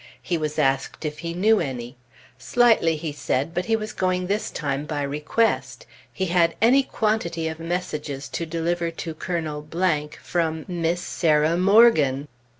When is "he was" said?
0.23-0.57, 3.65-3.93